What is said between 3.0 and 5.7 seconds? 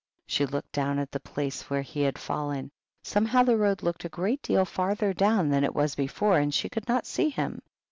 somehow the road looked a great deal farther down than